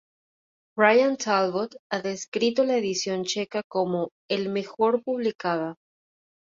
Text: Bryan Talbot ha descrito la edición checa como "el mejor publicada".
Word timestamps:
Bryan 0.79 1.13
Talbot 1.15 1.75
ha 1.91 2.01
descrito 2.01 2.63
la 2.65 2.75
edición 2.75 3.23
checa 3.23 3.61
como 3.61 4.09
"el 4.29 4.49
mejor 4.49 5.03
publicada". 5.03 5.75